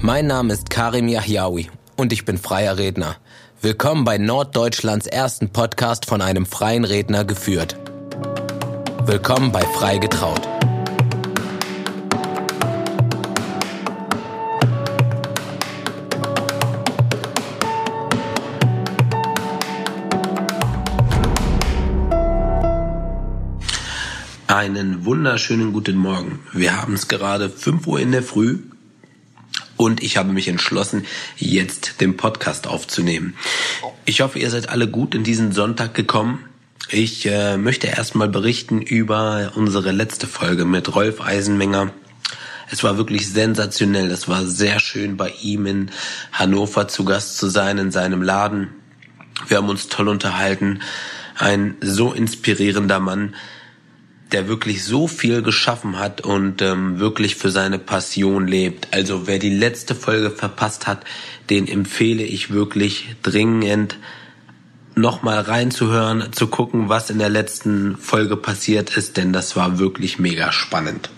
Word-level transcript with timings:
Mein 0.00 0.26
Name 0.26 0.52
ist 0.52 0.68
Karim 0.68 1.08
Yahyaoui 1.08 1.70
und 1.96 2.12
ich 2.12 2.26
bin 2.26 2.36
freier 2.36 2.76
Redner. 2.76 3.16
Willkommen 3.62 4.04
bei 4.04 4.18
Norddeutschlands 4.18 5.06
ersten 5.06 5.48
Podcast 5.48 6.04
von 6.04 6.20
einem 6.20 6.44
freien 6.44 6.84
Redner 6.84 7.24
geführt. 7.24 7.76
Willkommen 9.06 9.52
bei 9.52 9.62
Frei 9.62 9.96
getraut. 9.96 10.42
Einen 24.46 25.06
wunderschönen 25.06 25.72
guten 25.72 25.96
Morgen. 25.96 26.40
Wir 26.52 26.80
haben 26.80 26.94
es 26.94 27.08
gerade 27.08 27.48
5 27.48 27.86
Uhr 27.86 28.00
in 28.00 28.12
der 28.12 28.22
Früh 28.22 28.58
und 29.76 30.02
ich 30.02 30.16
habe 30.16 30.32
mich 30.32 30.48
entschlossen, 30.48 31.06
jetzt 31.36 32.00
den 32.00 32.16
Podcast 32.16 32.66
aufzunehmen. 32.66 33.34
Ich 34.04 34.20
hoffe, 34.20 34.38
ihr 34.38 34.50
seid 34.50 34.68
alle 34.68 34.88
gut 34.88 35.14
in 35.14 35.24
diesen 35.24 35.52
Sonntag 35.52 35.94
gekommen. 35.94 36.44
Ich 36.88 37.26
äh, 37.26 37.56
möchte 37.56 37.88
erstmal 37.88 38.28
berichten 38.28 38.80
über 38.80 39.52
unsere 39.56 39.90
letzte 39.90 40.26
Folge 40.26 40.64
mit 40.64 40.94
Rolf 40.94 41.20
Eisenmenger. 41.20 41.90
Es 42.70 42.84
war 42.84 42.96
wirklich 42.96 43.28
sensationell. 43.28 44.10
Es 44.10 44.28
war 44.28 44.44
sehr 44.46 44.80
schön, 44.80 45.16
bei 45.16 45.32
ihm 45.42 45.66
in 45.66 45.90
Hannover 46.32 46.88
zu 46.88 47.04
Gast 47.04 47.38
zu 47.38 47.48
sein, 47.48 47.78
in 47.78 47.90
seinem 47.90 48.22
Laden. 48.22 48.68
Wir 49.48 49.58
haben 49.58 49.68
uns 49.68 49.88
toll 49.88 50.08
unterhalten. 50.08 50.80
Ein 51.36 51.76
so 51.80 52.12
inspirierender 52.12 52.98
Mann 52.98 53.34
der 54.32 54.48
wirklich 54.48 54.84
so 54.84 55.06
viel 55.06 55.42
geschaffen 55.42 55.98
hat 55.98 56.20
und 56.20 56.60
ähm, 56.60 56.98
wirklich 56.98 57.36
für 57.36 57.50
seine 57.50 57.78
Passion 57.78 58.48
lebt. 58.48 58.88
Also 58.92 59.26
wer 59.26 59.38
die 59.38 59.54
letzte 59.54 59.94
Folge 59.94 60.30
verpasst 60.30 60.86
hat, 60.86 61.04
den 61.48 61.68
empfehle 61.68 62.24
ich 62.24 62.50
wirklich 62.50 63.14
dringend 63.22 63.96
nochmal 64.96 65.40
reinzuhören, 65.40 66.32
zu 66.32 66.48
gucken, 66.48 66.88
was 66.88 67.10
in 67.10 67.18
der 67.18 67.28
letzten 67.28 67.96
Folge 67.98 68.36
passiert 68.36 68.96
ist, 68.96 69.16
denn 69.16 69.32
das 69.32 69.54
war 69.54 69.78
wirklich 69.78 70.18
mega 70.18 70.50
spannend. 70.52 71.10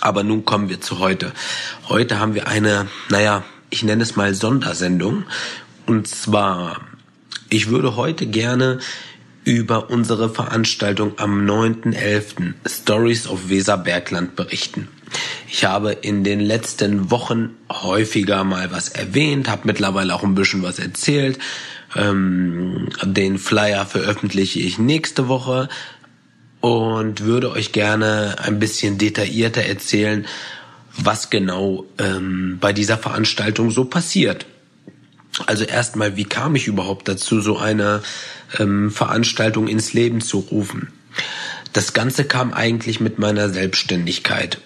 Aber 0.00 0.22
nun 0.22 0.44
kommen 0.44 0.68
wir 0.68 0.80
zu 0.80 0.98
heute. 0.98 1.32
Heute 1.88 2.20
haben 2.20 2.34
wir 2.34 2.46
eine, 2.46 2.86
naja, 3.08 3.44
ich 3.70 3.82
nenne 3.82 4.02
es 4.02 4.14
mal 4.14 4.34
Sondersendung. 4.34 5.24
Und 5.86 6.06
zwar, 6.06 6.82
ich 7.48 7.68
würde 7.68 7.96
heute 7.96 8.26
gerne 8.26 8.78
über 9.46 9.90
unsere 9.90 10.28
Veranstaltung 10.28 11.12
am 11.18 11.46
9.11. 11.48 12.54
Stories 12.66 13.28
of 13.28 13.48
Weserbergland 13.48 14.34
berichten. 14.34 14.88
Ich 15.48 15.64
habe 15.64 15.92
in 15.92 16.24
den 16.24 16.40
letzten 16.40 17.12
Wochen 17.12 17.50
häufiger 17.70 18.42
mal 18.42 18.72
was 18.72 18.88
erwähnt, 18.88 19.48
habe 19.48 19.62
mittlerweile 19.64 20.14
auch 20.16 20.24
ein 20.24 20.34
bisschen 20.34 20.64
was 20.64 20.80
erzählt. 20.80 21.38
Ähm, 21.94 22.88
den 23.04 23.38
Flyer 23.38 23.86
veröffentliche 23.86 24.58
ich 24.58 24.78
nächste 24.80 25.28
Woche 25.28 25.68
und 26.60 27.20
würde 27.20 27.52
euch 27.52 27.70
gerne 27.70 28.34
ein 28.42 28.58
bisschen 28.58 28.98
detaillierter 28.98 29.62
erzählen, 29.62 30.26
was 30.98 31.30
genau 31.30 31.84
ähm, 31.98 32.58
bei 32.60 32.72
dieser 32.72 32.98
Veranstaltung 32.98 33.70
so 33.70 33.84
passiert. 33.84 34.44
Also 35.44 35.64
erstmal, 35.64 36.16
wie 36.16 36.24
kam 36.24 36.54
ich 36.54 36.66
überhaupt 36.66 37.08
dazu, 37.08 37.40
so 37.40 37.58
eine 37.58 38.02
ähm, 38.58 38.90
Veranstaltung 38.90 39.68
ins 39.68 39.92
Leben 39.92 40.20
zu 40.20 40.38
rufen? 40.38 40.88
Das 41.72 41.92
Ganze 41.92 42.24
kam 42.24 42.54
eigentlich 42.54 43.00
mit 43.00 43.18
meiner 43.18 43.50
Selbstständigkeit. 43.50 44.58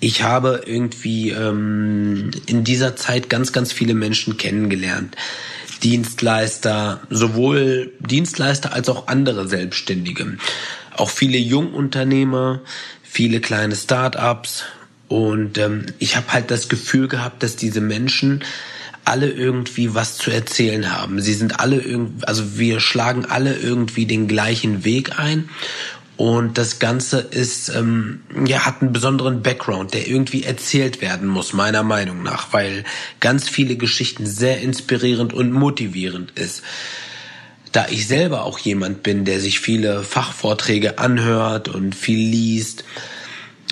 Ich 0.00 0.22
habe 0.22 0.62
irgendwie 0.66 1.30
ähm, 1.30 2.30
in 2.46 2.64
dieser 2.64 2.96
Zeit 2.96 3.30
ganz, 3.30 3.52
ganz 3.52 3.72
viele 3.72 3.94
Menschen 3.94 4.36
kennengelernt. 4.36 5.16
Dienstleister, 5.82 7.00
sowohl 7.10 7.92
Dienstleister 8.00 8.72
als 8.72 8.88
auch 8.88 9.06
andere 9.06 9.46
Selbstständige. 9.46 10.36
Auch 10.96 11.10
viele 11.10 11.38
Jungunternehmer, 11.38 12.60
viele 13.02 13.40
kleine 13.40 13.76
Start-ups. 13.76 14.64
Und 15.08 15.58
ähm, 15.58 15.86
ich 15.98 16.16
habe 16.16 16.32
halt 16.32 16.50
das 16.50 16.68
Gefühl 16.68 17.08
gehabt, 17.08 17.42
dass 17.42 17.56
diese 17.56 17.80
Menschen 17.80 18.42
alle 19.04 19.30
irgendwie 19.30 19.94
was 19.94 20.16
zu 20.16 20.30
erzählen 20.30 20.92
haben. 20.92 21.20
Sie 21.20 21.34
sind 21.34 21.60
alle 21.60 21.80
irgendwie, 21.80 22.24
also 22.26 22.58
wir 22.58 22.80
schlagen 22.80 23.26
alle 23.26 23.54
irgendwie 23.54 24.06
den 24.06 24.28
gleichen 24.28 24.84
Weg 24.84 25.18
ein. 25.18 25.48
Und 26.16 26.58
das 26.58 26.78
Ganze 26.78 27.18
ist, 27.18 27.70
ähm, 27.70 28.22
ja, 28.46 28.64
hat 28.64 28.82
einen 28.82 28.92
besonderen 28.92 29.42
Background, 29.42 29.94
der 29.94 30.06
irgendwie 30.06 30.44
erzählt 30.44 31.00
werden 31.00 31.26
muss, 31.28 31.52
meiner 31.52 31.82
Meinung 31.82 32.22
nach, 32.22 32.52
weil 32.52 32.84
ganz 33.18 33.48
viele 33.48 33.76
Geschichten 33.76 34.24
sehr 34.24 34.60
inspirierend 34.60 35.32
und 35.32 35.52
motivierend 35.52 36.30
ist. 36.38 36.62
Da 37.72 37.86
ich 37.90 38.06
selber 38.06 38.44
auch 38.44 38.60
jemand 38.60 39.02
bin, 39.02 39.24
der 39.24 39.40
sich 39.40 39.58
viele 39.58 40.04
Fachvorträge 40.04 40.98
anhört 41.00 41.68
und 41.68 41.96
viel 41.96 42.18
liest, 42.18 42.84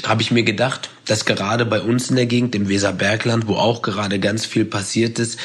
habe 0.04 0.22
ich 0.22 0.32
mir 0.32 0.43
gedacht, 0.43 0.91
dass 1.06 1.24
gerade 1.24 1.64
bei 1.64 1.80
uns 1.80 2.10
in 2.10 2.16
der 2.16 2.26
Gegend, 2.26 2.54
im 2.54 2.68
Weserbergland, 2.68 3.46
wo 3.46 3.54
auch 3.54 3.82
gerade 3.82 4.18
ganz 4.18 4.46
viel 4.46 4.64
passiert 4.64 5.18
ist, 5.18 5.38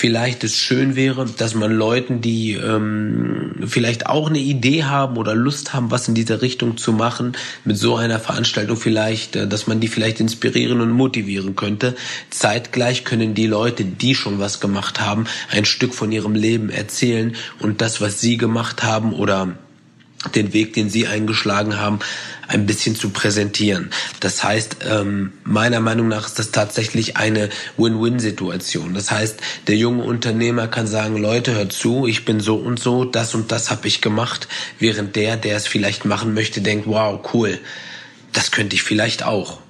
vielleicht 0.00 0.44
es 0.44 0.56
schön 0.56 0.96
wäre, 0.96 1.26
dass 1.26 1.54
man 1.54 1.72
Leuten, 1.72 2.22
die 2.22 2.54
ähm, 2.54 3.56
vielleicht 3.66 4.06
auch 4.06 4.30
eine 4.30 4.38
Idee 4.38 4.84
haben 4.84 5.18
oder 5.18 5.34
Lust 5.34 5.74
haben, 5.74 5.90
was 5.90 6.08
in 6.08 6.14
dieser 6.14 6.40
Richtung 6.40 6.78
zu 6.78 6.92
machen, 6.92 7.32
mit 7.66 7.76
so 7.76 7.96
einer 7.96 8.18
Veranstaltung 8.18 8.78
vielleicht, 8.78 9.36
äh, 9.36 9.46
dass 9.46 9.66
man 9.66 9.78
die 9.80 9.88
vielleicht 9.88 10.20
inspirieren 10.20 10.80
und 10.80 10.92
motivieren 10.92 11.54
könnte. 11.54 11.96
Zeitgleich 12.30 13.04
können 13.04 13.34
die 13.34 13.46
Leute, 13.46 13.84
die 13.84 14.14
schon 14.14 14.38
was 14.38 14.60
gemacht 14.60 15.00
haben, 15.00 15.26
ein 15.50 15.66
Stück 15.66 15.92
von 15.92 16.10
ihrem 16.12 16.34
Leben 16.34 16.70
erzählen 16.70 17.34
und 17.58 17.82
das, 17.82 18.00
was 18.00 18.20
sie 18.20 18.38
gemacht 18.38 18.82
haben 18.82 19.12
oder 19.12 19.58
den 20.34 20.52
Weg, 20.52 20.74
den 20.74 20.90
Sie 20.90 21.06
eingeschlagen 21.06 21.78
haben, 21.78 22.00
ein 22.46 22.66
bisschen 22.66 22.94
zu 22.94 23.10
präsentieren. 23.10 23.90
Das 24.20 24.44
heißt, 24.44 24.78
ähm, 24.88 25.32
meiner 25.44 25.80
Meinung 25.80 26.08
nach 26.08 26.26
ist 26.26 26.38
das 26.38 26.50
tatsächlich 26.50 27.16
eine 27.16 27.48
Win-Win-Situation. 27.78 28.92
Das 28.92 29.10
heißt, 29.10 29.38
der 29.66 29.76
junge 29.76 30.02
Unternehmer 30.02 30.68
kann 30.68 30.86
sagen, 30.86 31.16
Leute, 31.16 31.54
hört 31.54 31.72
zu, 31.72 32.06
ich 32.06 32.24
bin 32.24 32.40
so 32.40 32.56
und 32.56 32.80
so, 32.80 33.04
das 33.04 33.34
und 33.34 33.50
das 33.52 33.70
habe 33.70 33.88
ich 33.88 34.00
gemacht, 34.00 34.48
während 34.78 35.16
der, 35.16 35.36
der 35.36 35.56
es 35.56 35.66
vielleicht 35.66 36.04
machen 36.04 36.34
möchte, 36.34 36.60
denkt, 36.60 36.86
wow, 36.86 37.20
cool, 37.32 37.58
das 38.32 38.50
könnte 38.50 38.76
ich 38.76 38.82
vielleicht 38.82 39.22
auch. 39.22 39.60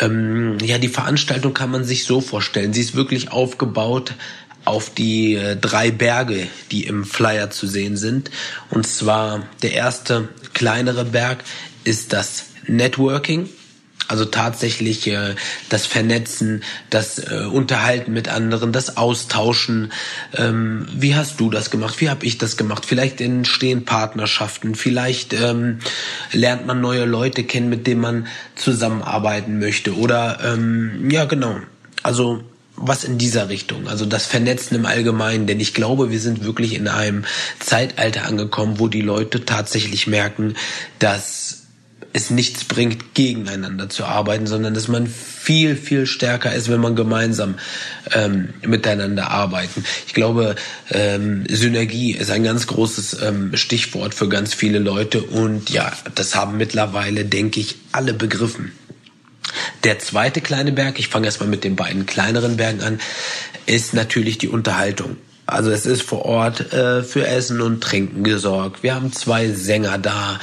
Ähm, 0.00 0.58
ja, 0.62 0.78
die 0.78 0.88
Veranstaltung 0.88 1.54
kann 1.54 1.70
man 1.70 1.84
sich 1.84 2.04
so 2.04 2.20
vorstellen. 2.20 2.72
Sie 2.72 2.80
ist 2.80 2.94
wirklich 2.94 3.32
aufgebaut 3.32 4.14
auf 4.64 4.90
die 4.90 5.34
äh, 5.34 5.56
drei 5.56 5.90
Berge, 5.90 6.46
die 6.70 6.84
im 6.84 7.04
Flyer 7.04 7.50
zu 7.50 7.66
sehen 7.66 7.96
sind. 7.96 8.30
Und 8.70 8.86
zwar 8.86 9.46
der 9.62 9.72
erste 9.72 10.28
kleinere 10.52 11.04
Berg 11.04 11.44
ist 11.84 12.12
das 12.12 12.46
Networking. 12.66 13.48
Also 14.06 14.26
tatsächlich 14.26 15.06
äh, 15.06 15.34
das 15.70 15.86
Vernetzen, 15.86 16.62
das 16.90 17.18
äh, 17.18 17.46
Unterhalten 17.50 18.12
mit 18.12 18.28
anderen, 18.28 18.70
das 18.70 18.98
Austauschen. 18.98 19.92
Ähm, 20.36 20.86
wie 20.94 21.14
hast 21.14 21.40
du 21.40 21.48
das 21.48 21.70
gemacht? 21.70 22.00
Wie 22.02 22.10
habe 22.10 22.26
ich 22.26 22.36
das 22.36 22.58
gemacht? 22.58 22.84
Vielleicht 22.84 23.22
entstehen 23.22 23.86
Partnerschaften, 23.86 24.74
vielleicht 24.74 25.32
ähm, 25.32 25.78
lernt 26.32 26.66
man 26.66 26.82
neue 26.82 27.06
Leute 27.06 27.44
kennen, 27.44 27.70
mit 27.70 27.86
denen 27.86 28.02
man 28.02 28.26
zusammenarbeiten 28.56 29.58
möchte. 29.58 29.96
Oder 29.96 30.38
ähm, 30.44 31.10
ja, 31.10 31.24
genau. 31.24 31.60
Also 32.02 32.44
was 32.76 33.04
in 33.04 33.18
dieser 33.18 33.48
Richtung, 33.48 33.88
also 33.88 34.04
das 34.04 34.26
Vernetzen 34.26 34.76
im 34.76 34.86
Allgemeinen, 34.86 35.46
denn 35.46 35.60
ich 35.60 35.74
glaube, 35.74 36.10
wir 36.10 36.20
sind 36.20 36.44
wirklich 36.44 36.74
in 36.74 36.88
einem 36.88 37.24
Zeitalter 37.60 38.26
angekommen, 38.26 38.78
wo 38.78 38.88
die 38.88 39.00
Leute 39.00 39.44
tatsächlich 39.44 40.06
merken, 40.06 40.54
dass 40.98 41.64
es 42.12 42.30
nichts 42.30 42.64
bringt, 42.64 43.14
gegeneinander 43.14 43.88
zu 43.88 44.04
arbeiten, 44.04 44.46
sondern 44.46 44.72
dass 44.72 44.86
man 44.86 45.08
viel, 45.08 45.74
viel 45.76 46.06
stärker 46.06 46.54
ist, 46.54 46.70
wenn 46.70 46.80
man 46.80 46.94
gemeinsam 46.94 47.56
ähm, 48.12 48.54
miteinander 48.64 49.30
arbeiten. 49.30 49.84
Ich 50.06 50.14
glaube, 50.14 50.54
ähm, 50.90 51.44
Synergie 51.48 52.12
ist 52.12 52.30
ein 52.30 52.44
ganz 52.44 52.68
großes 52.68 53.20
ähm, 53.20 53.56
Stichwort 53.56 54.14
für 54.14 54.28
ganz 54.28 54.54
viele 54.54 54.78
Leute 54.78 55.22
und 55.22 55.70
ja, 55.70 55.92
das 56.14 56.36
haben 56.36 56.56
mittlerweile, 56.56 57.24
denke 57.24 57.58
ich, 57.58 57.76
alle 57.90 58.14
begriffen. 58.14 58.70
Der 59.84 59.98
zweite 59.98 60.40
kleine 60.40 60.72
Berg, 60.72 60.98
ich 60.98 61.08
fange 61.08 61.26
erstmal 61.26 61.48
mit 61.48 61.62
den 61.62 61.76
beiden 61.76 62.06
kleineren 62.06 62.56
Bergen 62.56 62.82
an, 62.82 63.00
ist 63.66 63.92
natürlich 63.92 64.38
die 64.38 64.48
Unterhaltung. 64.48 65.16
Also 65.46 65.70
es 65.70 65.84
ist 65.84 66.02
vor 66.02 66.24
Ort 66.24 66.72
äh, 66.72 67.02
für 67.02 67.26
Essen 67.26 67.60
und 67.60 67.82
Trinken 67.82 68.24
gesorgt. 68.24 68.82
Wir 68.82 68.94
haben 68.94 69.12
zwei 69.12 69.50
Sänger 69.50 69.98
da. 69.98 70.40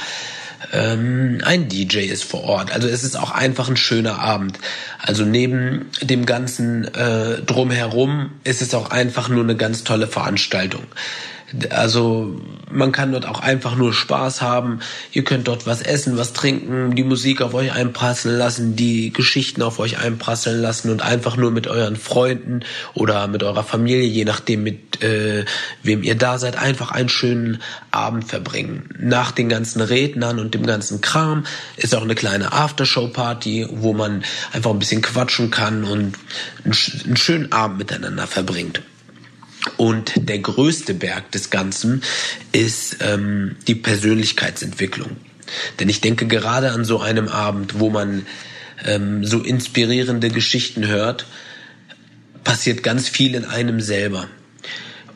Ähm, 0.72 1.40
ein 1.44 1.68
DJ 1.68 1.98
ist 2.06 2.22
vor 2.22 2.44
Ort. 2.44 2.72
Also 2.72 2.86
es 2.86 3.02
ist 3.02 3.16
auch 3.16 3.32
einfach 3.32 3.68
ein 3.68 3.76
schöner 3.76 4.20
Abend. 4.20 4.58
Also 5.00 5.24
neben 5.24 5.90
dem 6.00 6.24
ganzen 6.24 6.84
äh, 6.94 7.42
drumherum 7.42 8.30
ist 8.44 8.62
es 8.62 8.74
auch 8.74 8.90
einfach 8.90 9.28
nur 9.28 9.42
eine 9.42 9.56
ganz 9.56 9.82
tolle 9.82 10.06
Veranstaltung. 10.06 10.84
Also 11.70 12.40
man 12.70 12.92
kann 12.92 13.12
dort 13.12 13.26
auch 13.26 13.40
einfach 13.40 13.76
nur 13.76 13.92
Spaß 13.92 14.40
haben. 14.42 14.80
Ihr 15.12 15.24
könnt 15.24 15.48
dort 15.48 15.66
was 15.66 15.82
essen, 15.82 16.16
was 16.16 16.32
trinken, 16.32 16.94
die 16.94 17.04
Musik 17.04 17.42
auf 17.42 17.54
euch 17.54 17.72
einprasseln 17.72 18.36
lassen, 18.36 18.76
die 18.76 19.12
Geschichten 19.12 19.62
auf 19.62 19.78
euch 19.78 19.98
einprasseln 19.98 20.60
lassen 20.60 20.90
und 20.90 21.02
einfach 21.02 21.36
nur 21.36 21.50
mit 21.50 21.66
euren 21.66 21.96
Freunden 21.96 22.60
oder 22.94 23.26
mit 23.28 23.42
eurer 23.42 23.64
Familie, 23.64 24.06
je 24.06 24.24
nachdem 24.24 24.62
mit 24.62 25.02
äh, 25.02 25.44
wem 25.82 26.02
ihr 26.02 26.16
da 26.16 26.38
seid, 26.38 26.56
einfach 26.56 26.90
einen 26.90 27.08
schönen 27.08 27.62
Abend 27.90 28.24
verbringen. 28.24 28.88
Nach 28.98 29.32
den 29.32 29.48
ganzen 29.48 29.80
Rednern 29.80 30.38
und 30.38 30.54
dem 30.54 30.64
ganzen 30.64 31.00
Kram 31.00 31.44
ist 31.76 31.94
auch 31.94 32.02
eine 32.02 32.14
kleine 32.14 32.52
Aftershow-Party, 32.52 33.68
wo 33.70 33.92
man 33.92 34.24
einfach 34.52 34.70
ein 34.70 34.78
bisschen 34.78 35.02
quatschen 35.02 35.50
kann 35.50 35.84
und 35.84 36.14
einen 36.64 37.16
schönen 37.16 37.52
Abend 37.52 37.78
miteinander 37.78 38.26
verbringt. 38.26 38.82
Und 39.76 40.12
der 40.16 40.38
größte 40.38 40.94
Berg 40.94 41.30
des 41.32 41.50
Ganzen 41.50 42.02
ist 42.52 42.96
ähm, 43.00 43.56
die 43.66 43.74
Persönlichkeitsentwicklung. 43.74 45.16
Denn 45.78 45.88
ich 45.88 46.00
denke 46.00 46.26
gerade 46.26 46.72
an 46.72 46.84
so 46.84 47.00
einem 47.00 47.28
Abend, 47.28 47.78
wo 47.78 47.90
man 47.90 48.26
ähm, 48.84 49.24
so 49.24 49.40
inspirierende 49.40 50.30
Geschichten 50.30 50.86
hört, 50.86 51.26
passiert 52.44 52.82
ganz 52.82 53.08
viel 53.08 53.34
in 53.34 53.44
einem 53.44 53.80
selber. 53.80 54.28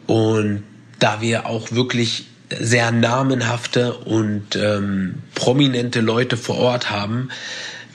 Und 0.06 0.62
da 0.98 1.20
wir 1.20 1.46
auch 1.46 1.72
wirklich 1.72 2.26
sehr 2.60 2.92
namenhafte 2.92 3.94
und 3.94 4.54
ähm, 4.54 5.16
prominente 5.34 6.00
Leute 6.00 6.36
vor 6.36 6.58
Ort 6.58 6.90
haben, 6.90 7.30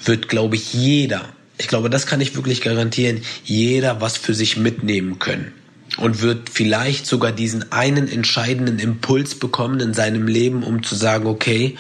wird, 0.04 0.28
glaube 0.28 0.58
ich, 0.58 0.74
jeder, 0.74 1.30
ich 1.58 1.68
glaube, 1.70 1.90
das 1.90 2.08
kann 2.08 2.20
ich 2.20 2.36
wirklich 2.36 2.62
garantieren, 2.62 3.22
jeder 3.46 4.02
was 4.02 4.18
für 4.18 4.34
sich 4.34 4.58
mitnehmen 4.58 5.20
können 5.20 5.54
und 5.98 6.22
wird 6.22 6.50
vielleicht 6.50 7.06
sogar 7.06 7.32
diesen 7.32 7.72
einen 7.72 8.08
entscheidenden 8.08 8.80
Impuls 8.80 9.36
bekommen 9.36 9.80
in 9.80 9.94
seinem 9.94 10.28
Leben, 10.28 10.64
um 10.64 10.84
zu 10.84 10.96
sagen, 10.96 11.28
okay, 11.28 11.78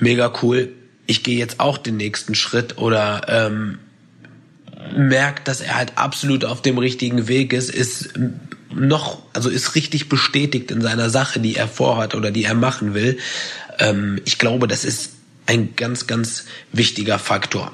mega 0.00 0.32
cool, 0.42 0.70
ich 1.06 1.22
gehe 1.22 1.38
jetzt 1.38 1.60
auch 1.60 1.78
den 1.78 1.96
nächsten 1.96 2.34
Schritt 2.34 2.78
oder 2.78 3.22
ähm, 3.28 3.78
merkt, 4.96 5.48
dass 5.48 5.60
er 5.60 5.76
halt 5.76 5.92
absolut 5.96 6.44
auf 6.44 6.62
dem 6.62 6.78
richtigen 6.78 7.28
Weg 7.28 7.52
ist, 7.52 7.70
ist 7.70 8.14
noch, 8.74 9.22
also 9.32 9.48
ist 9.48 9.74
richtig 9.74 10.08
bestätigt 10.08 10.70
in 10.70 10.80
seiner 10.80 11.10
Sache, 11.10 11.40
die 11.40 11.56
er 11.56 11.68
vorhat 11.68 12.14
oder 12.14 12.30
die 12.30 12.44
er 12.44 12.54
machen 12.54 12.94
will. 12.94 13.18
Ähm, 13.78 14.20
ich 14.24 14.38
glaube, 14.38 14.68
das 14.68 14.84
ist 14.84 15.12
ein 15.46 15.74
ganz, 15.76 16.06
ganz 16.06 16.44
wichtiger 16.72 17.18
Faktor. 17.18 17.72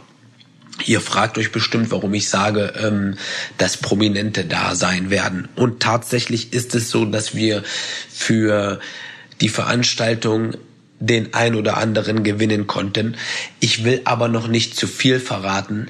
Ihr 0.86 1.00
fragt 1.00 1.38
euch 1.38 1.52
bestimmt, 1.52 1.90
warum 1.90 2.12
ich 2.14 2.28
sage, 2.28 2.72
ähm, 2.76 3.16
dass 3.58 3.76
Prominente 3.76 4.44
da 4.44 4.74
sein 4.74 5.10
werden. 5.10 5.48
Und 5.54 5.80
tatsächlich 5.80 6.52
ist 6.52 6.74
es 6.74 6.90
so, 6.90 7.04
dass 7.04 7.34
wir 7.34 7.62
für 8.10 8.80
die 9.40 9.48
Veranstaltung 9.48 10.54
den 11.00 11.34
ein 11.34 11.54
oder 11.54 11.76
anderen 11.76 12.22
gewinnen 12.22 12.66
konnten. 12.66 13.16
Ich 13.60 13.84
will 13.84 14.00
aber 14.04 14.28
noch 14.28 14.48
nicht 14.48 14.76
zu 14.76 14.86
viel 14.86 15.20
verraten, 15.20 15.88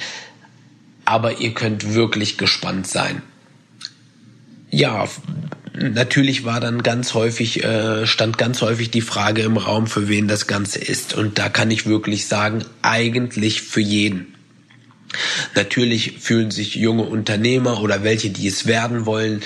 aber 1.05 1.41
ihr 1.41 1.55
könnt 1.55 1.95
wirklich 1.95 2.39
gespannt 2.39 2.87
sein. 2.87 3.23
Ja, 4.71 5.09
natürlich 5.75 6.45
war 6.45 6.61
dann 6.61 6.83
ganz 6.83 7.15
häufig, 7.15 7.63
äh, 7.63 8.07
stand 8.07 8.39
ganz 8.39 8.61
häufig 8.61 8.91
die 8.91 9.03
Frage 9.03 9.43
im 9.43 9.57
Raum, 9.57 9.87
für 9.87 10.09
wen 10.09 10.27
das 10.27 10.47
Ganze 10.47 10.81
ist. 10.81 11.15
Und 11.15 11.39
da 11.39 11.49
kann 11.49 11.71
ich 11.71 11.87
wirklich 11.87 12.27
sagen, 12.27 12.65
eigentlich 12.83 13.63
für 13.63 13.81
jeden. 13.81 14.34
Natürlich 15.55 16.19
fühlen 16.21 16.51
sich 16.51 16.75
junge 16.75 17.05
Unternehmer 17.05 17.81
oder 17.81 18.03
welche, 18.03 18.31
die 18.31 18.49
es 18.49 18.67
werden 18.67 19.07
wollen, 19.07 19.43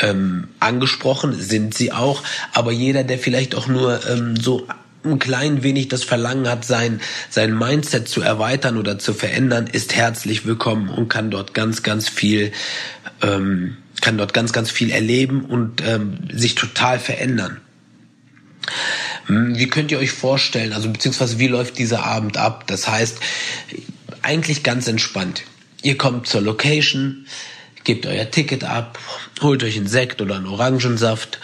ähm, 0.00 0.48
angesprochen, 0.60 1.40
sind 1.40 1.74
sie 1.74 1.92
auch. 1.92 2.22
Aber 2.52 2.72
jeder, 2.72 3.04
der 3.04 3.18
vielleicht 3.18 3.54
auch 3.54 3.66
nur 3.66 4.06
ähm, 4.08 4.36
so 4.36 4.66
ein 5.04 5.18
klein 5.18 5.62
wenig 5.62 5.88
das 5.88 6.04
Verlangen 6.04 6.48
hat, 6.48 6.64
sein, 6.64 7.00
sein 7.30 7.56
Mindset 7.56 8.08
zu 8.08 8.20
erweitern 8.20 8.76
oder 8.76 8.98
zu 8.98 9.14
verändern, 9.14 9.66
ist 9.66 9.94
herzlich 9.94 10.46
willkommen 10.46 10.88
und 10.88 11.08
kann 11.08 11.30
dort 11.30 11.54
ganz, 11.54 11.82
ganz 11.82 12.08
viel, 12.08 12.52
ähm, 13.22 13.76
kann 14.00 14.18
dort 14.18 14.34
ganz, 14.34 14.52
ganz 14.52 14.70
viel 14.70 14.90
erleben 14.90 15.44
und 15.44 15.82
ähm, 15.86 16.18
sich 16.32 16.54
total 16.54 16.98
verändern. 16.98 17.60
Hm, 19.26 19.56
wie 19.56 19.68
könnt 19.68 19.92
ihr 19.92 19.98
euch 19.98 20.12
vorstellen, 20.12 20.72
also 20.72 20.90
beziehungsweise 20.90 21.38
wie 21.38 21.48
läuft 21.48 21.78
dieser 21.78 22.04
Abend 22.04 22.36
ab? 22.36 22.64
Das 22.66 22.88
heißt, 22.88 23.18
eigentlich 24.26 24.62
ganz 24.64 24.88
entspannt. 24.88 25.44
Ihr 25.82 25.96
kommt 25.96 26.26
zur 26.26 26.40
Location, 26.40 27.26
gebt 27.84 28.06
euer 28.06 28.28
Ticket 28.30 28.64
ab, 28.64 28.98
holt 29.40 29.62
euch 29.62 29.76
einen 29.76 29.86
Sekt 29.86 30.20
oder 30.20 30.34
einen 30.34 30.46
Orangensaft, 30.46 31.38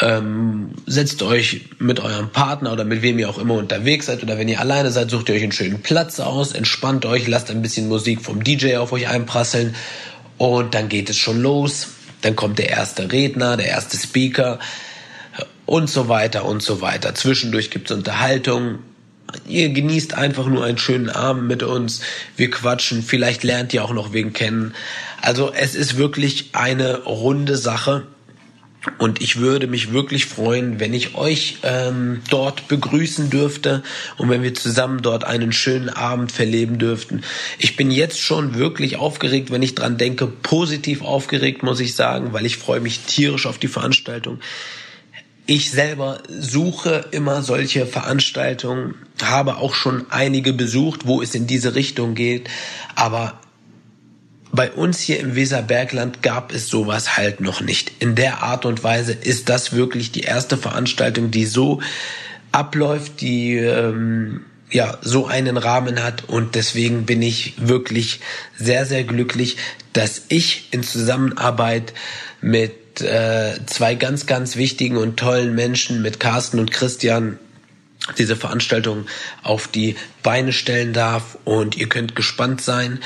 ähm, 0.00 0.72
setzt 0.86 1.22
euch 1.22 1.70
mit 1.78 2.00
eurem 2.00 2.30
Partner 2.30 2.72
oder 2.72 2.84
mit 2.84 3.02
wem 3.02 3.20
ihr 3.20 3.30
auch 3.30 3.38
immer 3.38 3.54
unterwegs 3.54 4.06
seid 4.06 4.24
oder 4.24 4.38
wenn 4.38 4.48
ihr 4.48 4.60
alleine 4.60 4.90
seid, 4.90 5.08
sucht 5.08 5.28
ihr 5.28 5.36
euch 5.36 5.42
einen 5.44 5.52
schönen 5.52 5.82
Platz 5.82 6.18
aus, 6.18 6.52
entspannt 6.52 7.06
euch, 7.06 7.28
lasst 7.28 7.50
ein 7.50 7.62
bisschen 7.62 7.88
Musik 7.88 8.20
vom 8.22 8.42
DJ 8.42 8.76
auf 8.76 8.92
euch 8.92 9.06
einprasseln 9.08 9.76
und 10.36 10.74
dann 10.74 10.88
geht 10.88 11.08
es 11.08 11.16
schon 11.16 11.40
los. 11.40 11.88
Dann 12.22 12.34
kommt 12.34 12.58
der 12.58 12.70
erste 12.70 13.12
Redner, 13.12 13.56
der 13.56 13.68
erste 13.68 13.96
Speaker 13.96 14.58
und 15.64 15.88
so 15.88 16.08
weiter 16.08 16.44
und 16.44 16.60
so 16.60 16.80
weiter. 16.80 17.14
Zwischendurch 17.14 17.70
gibt's 17.70 17.92
Unterhaltung, 17.92 18.80
ihr 19.46 19.68
genießt 19.70 20.14
einfach 20.14 20.46
nur 20.46 20.64
einen 20.64 20.78
schönen 20.78 21.10
Abend 21.10 21.48
mit 21.48 21.62
uns. 21.62 22.00
Wir 22.36 22.50
quatschen. 22.50 23.02
Vielleicht 23.02 23.44
lernt 23.44 23.72
ihr 23.74 23.84
auch 23.84 23.92
noch 23.92 24.12
wen 24.12 24.32
kennen. 24.32 24.74
Also 25.20 25.52
es 25.52 25.74
ist 25.74 25.96
wirklich 25.96 26.50
eine 26.52 27.02
runde 27.04 27.56
Sache. 27.56 28.06
Und 28.98 29.20
ich 29.20 29.40
würde 29.40 29.66
mich 29.66 29.92
wirklich 29.92 30.26
freuen, 30.26 30.78
wenn 30.78 30.94
ich 30.94 31.16
euch 31.16 31.58
ähm, 31.64 32.22
dort 32.30 32.68
begrüßen 32.68 33.30
dürfte 33.30 33.82
und 34.16 34.30
wenn 34.30 34.44
wir 34.44 34.54
zusammen 34.54 35.02
dort 35.02 35.24
einen 35.24 35.52
schönen 35.52 35.88
Abend 35.88 36.30
verleben 36.30 36.78
dürften. 36.78 37.22
Ich 37.58 37.74
bin 37.74 37.90
jetzt 37.90 38.20
schon 38.20 38.54
wirklich 38.54 38.96
aufgeregt, 38.96 39.50
wenn 39.50 39.62
ich 39.62 39.74
dran 39.74 39.98
denke, 39.98 40.28
positiv 40.28 41.02
aufgeregt, 41.02 41.64
muss 41.64 41.80
ich 41.80 41.96
sagen, 41.96 42.32
weil 42.32 42.46
ich 42.46 42.58
freue 42.58 42.80
mich 42.80 43.00
tierisch 43.00 43.46
auf 43.46 43.58
die 43.58 43.66
Veranstaltung. 43.66 44.38
Ich 45.46 45.70
selber 45.70 46.22
suche 46.28 47.06
immer 47.12 47.42
solche 47.42 47.86
Veranstaltungen, 47.86 48.96
habe 49.22 49.58
auch 49.58 49.74
schon 49.74 50.06
einige 50.10 50.52
besucht, 50.52 51.06
wo 51.06 51.22
es 51.22 51.36
in 51.36 51.46
diese 51.46 51.76
Richtung 51.76 52.16
geht, 52.16 52.50
aber 52.96 53.40
bei 54.52 54.72
uns 54.72 55.00
hier 55.00 55.20
im 55.20 55.36
Weserbergland 55.36 56.22
gab 56.22 56.52
es 56.52 56.68
sowas 56.68 57.16
halt 57.16 57.40
noch 57.40 57.60
nicht. 57.60 57.92
In 58.00 58.14
der 58.14 58.42
Art 58.42 58.64
und 58.64 58.82
Weise 58.82 59.12
ist 59.12 59.48
das 59.48 59.72
wirklich 59.72 60.12
die 60.12 60.22
erste 60.22 60.56
Veranstaltung, 60.56 61.30
die 61.30 61.46
so 61.46 61.80
abläuft, 62.52 63.20
die 63.20 63.56
ähm, 63.56 64.46
ja 64.70 64.98
so 65.02 65.26
einen 65.26 65.58
Rahmen 65.58 66.02
hat 66.02 66.28
und 66.28 66.54
deswegen 66.54 67.06
bin 67.06 67.22
ich 67.22 67.54
wirklich 67.58 68.20
sehr 68.56 68.86
sehr 68.86 69.04
glücklich, 69.04 69.58
dass 69.92 70.22
ich 70.28 70.68
in 70.72 70.82
Zusammenarbeit 70.82 71.92
mit 72.40 72.72
äh, 73.00 73.54
zwei 73.66 73.94
ganz, 73.94 74.26
ganz 74.26 74.56
wichtigen 74.56 74.96
und 74.96 75.16
tollen 75.16 75.54
Menschen, 75.54 76.02
mit 76.02 76.20
Carsten 76.20 76.58
und 76.58 76.70
Christian, 76.70 77.38
diese 78.18 78.36
Veranstaltung 78.36 79.06
auf 79.42 79.68
die 79.68 79.96
Beine 80.22 80.52
stellen 80.52 80.92
darf 80.92 81.38
und 81.44 81.76
ihr 81.76 81.88
könnt 81.88 82.14
gespannt 82.14 82.60
sein. 82.60 83.00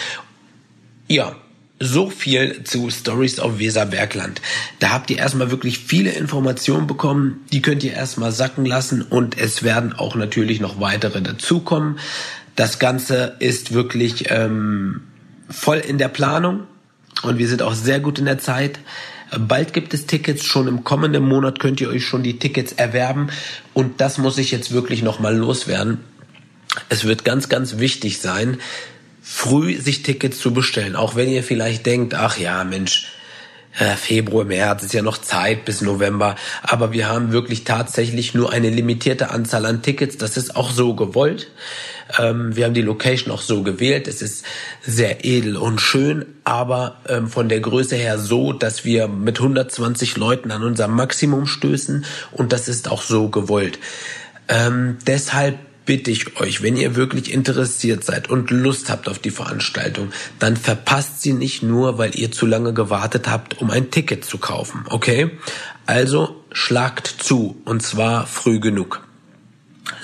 Ja, 1.08 1.36
so 1.82 2.10
viel 2.10 2.62
zu 2.64 2.90
Stories 2.90 3.40
auf 3.40 3.58
Weserbergland. 3.58 4.42
Da 4.80 4.90
habt 4.90 5.10
ihr 5.10 5.16
erstmal 5.16 5.50
wirklich 5.50 5.78
viele 5.78 6.10
Informationen 6.10 6.86
bekommen, 6.86 7.40
die 7.52 7.62
könnt 7.62 7.82
ihr 7.82 7.94
erstmal 7.94 8.32
sacken 8.32 8.66
lassen 8.66 9.00
und 9.00 9.38
es 9.38 9.62
werden 9.62 9.94
auch 9.94 10.14
natürlich 10.14 10.60
noch 10.60 10.78
weitere 10.78 11.22
dazukommen. 11.22 11.98
Das 12.54 12.78
Ganze 12.78 13.36
ist 13.38 13.72
wirklich 13.72 14.26
ähm, 14.28 15.00
voll 15.48 15.78
in 15.78 15.96
der 15.96 16.08
Planung 16.08 16.64
und 17.22 17.38
wir 17.38 17.48
sind 17.48 17.62
auch 17.62 17.74
sehr 17.74 18.00
gut 18.00 18.18
in 18.18 18.26
der 18.26 18.38
Zeit. 18.38 18.78
Bald 19.38 19.72
gibt 19.72 19.94
es 19.94 20.06
Tickets, 20.06 20.44
schon 20.44 20.66
im 20.66 20.84
kommenden 20.84 21.24
Monat 21.24 21.60
könnt 21.60 21.80
ihr 21.80 21.88
euch 21.88 22.04
schon 22.04 22.22
die 22.22 22.38
Tickets 22.38 22.72
erwerben. 22.72 23.28
Und 23.74 24.00
das 24.00 24.18
muss 24.18 24.38
ich 24.38 24.50
jetzt 24.50 24.72
wirklich 24.72 25.02
nochmal 25.02 25.36
loswerden. 25.36 25.98
Es 26.88 27.04
wird 27.04 27.24
ganz, 27.24 27.48
ganz 27.48 27.78
wichtig 27.78 28.20
sein, 28.20 28.58
früh 29.22 29.76
sich 29.80 30.02
Tickets 30.02 30.38
zu 30.38 30.52
bestellen, 30.52 30.96
auch 30.96 31.14
wenn 31.16 31.28
ihr 31.28 31.42
vielleicht 31.42 31.86
denkt, 31.86 32.14
ach 32.14 32.38
ja, 32.38 32.64
Mensch, 32.64 33.06
Februar, 33.72 34.44
März 34.44 34.82
ist 34.82 34.94
ja 34.94 35.02
noch 35.02 35.18
Zeit 35.18 35.64
bis 35.64 35.80
November, 35.80 36.34
aber 36.62 36.92
wir 36.92 37.08
haben 37.08 37.30
wirklich 37.30 37.64
tatsächlich 37.64 38.34
nur 38.34 38.52
eine 38.52 38.68
limitierte 38.68 39.30
Anzahl 39.30 39.64
an 39.64 39.80
Tickets. 39.80 40.16
Das 40.16 40.36
ist 40.36 40.56
auch 40.56 40.70
so 40.70 40.94
gewollt. 40.94 41.50
Ähm, 42.18 42.56
wir 42.56 42.64
haben 42.64 42.74
die 42.74 42.82
Location 42.82 43.32
auch 43.32 43.42
so 43.42 43.62
gewählt. 43.62 44.08
Es 44.08 44.22
ist 44.22 44.44
sehr 44.82 45.24
edel 45.24 45.56
und 45.56 45.80
schön, 45.80 46.26
aber 46.44 46.96
ähm, 47.08 47.28
von 47.28 47.48
der 47.48 47.60
Größe 47.60 47.96
her 47.96 48.18
so, 48.18 48.52
dass 48.52 48.84
wir 48.84 49.08
mit 49.08 49.38
120 49.38 50.16
Leuten 50.16 50.50
an 50.50 50.62
unser 50.62 50.88
Maximum 50.88 51.46
stößen 51.46 52.04
und 52.32 52.52
das 52.52 52.68
ist 52.68 52.90
auch 52.90 53.02
so 53.02 53.28
gewollt. 53.28 53.78
Ähm, 54.48 54.98
deshalb 55.06 55.58
bitte 55.86 56.10
ich 56.10 56.40
euch, 56.40 56.62
wenn 56.62 56.76
ihr 56.76 56.94
wirklich 56.94 57.32
interessiert 57.32 58.04
seid 58.04 58.30
und 58.30 58.50
Lust 58.50 58.90
habt 58.90 59.08
auf 59.08 59.18
die 59.18 59.30
Veranstaltung, 59.30 60.12
dann 60.38 60.56
verpasst 60.56 61.22
sie 61.22 61.32
nicht 61.32 61.62
nur, 61.62 61.98
weil 61.98 62.18
ihr 62.18 62.30
zu 62.30 62.46
lange 62.46 62.72
gewartet 62.72 63.28
habt, 63.28 63.60
um 63.60 63.70
ein 63.70 63.90
Ticket 63.90 64.24
zu 64.24 64.38
kaufen. 64.38 64.84
Okay? 64.88 65.30
Also 65.86 66.44
schlagt 66.52 67.06
zu 67.06 67.60
und 67.64 67.82
zwar 67.82 68.26
früh 68.26 68.60
genug. 68.60 69.00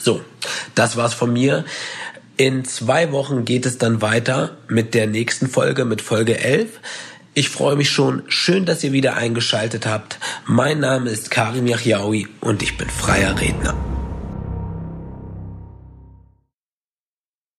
So, 0.03 0.21
das 0.75 0.97
war's 0.97 1.15
von 1.15 1.33
mir. 1.33 1.65
In 2.37 2.65
zwei 2.65 3.13
Wochen 3.13 3.45
geht 3.45 3.65
es 3.65 3.79
dann 3.79 4.03
weiter 4.03 4.59
mit 4.69 4.95
der 4.95 5.07
nächsten 5.07 5.49
Folge, 5.49 5.85
mit 5.85 6.03
Folge 6.03 6.39
11. 6.39 6.81
Ich 7.35 7.49
freue 7.49 7.77
mich 7.77 7.91
schon. 7.91 8.23
Schön, 8.29 8.65
dass 8.67 8.83
ihr 8.83 8.93
wieder 8.93 9.17
eingeschaltet 9.17 9.87
habt. 9.87 10.19
Mein 10.47 10.81
Name 10.81 11.11
ist 11.11 11.31
Karim 11.31 11.67
Yachiaoui 11.67 12.29
und 12.41 12.63
ich 12.63 12.77
bin 12.77 12.91
freier 12.91 13.39
Redner. 13.41 13.96